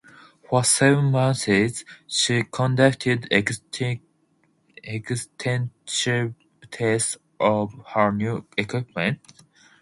[0.49, 1.45] For seven months
[2.07, 4.01] she conducted extensive
[6.71, 9.19] tests of her new equipment.